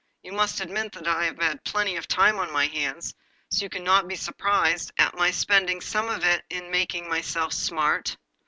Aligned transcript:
'You 0.23 0.31
must 0.33 0.61
admit 0.61 0.93
that 0.93 1.07
I 1.07 1.25
have 1.25 1.37
had 1.37 1.63
plenty 1.63 1.95
of 1.95 2.07
time 2.07 2.39
on 2.39 2.51
my 2.51 2.65
hands, 2.65 3.13
so 3.51 3.65
you 3.65 3.69
cannot 3.69 4.07
be 4.07 4.15
surprised 4.15 4.91
at 4.97 5.13
my 5.15 5.29
spending 5.29 5.79
some 5.79 6.09
of 6.09 6.23
it 6.23 6.43
in 6.49 6.71
making 6.71 7.07
myself 7.07 7.53
smart. 7.53 8.17